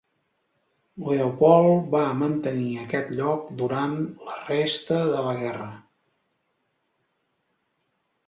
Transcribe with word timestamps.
Leopold 1.09 1.91
va 1.95 1.99
mantenir 2.21 2.69
aquest 2.83 3.11
lloc 3.19 3.51
durant 3.61 3.93
la 4.29 4.37
resta 4.49 4.97
de 5.11 5.21
la 5.27 5.35
guerra. 5.41 5.69